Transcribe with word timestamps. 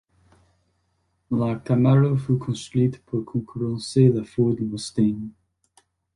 La 1.29 1.57
Camaro 1.59 2.17
fut 2.17 2.39
construite 2.39 3.03
pour 3.05 3.23
concurrencer 3.23 4.09
la 4.09 4.23
Ford 4.23 4.55
Mustang. 4.59 5.29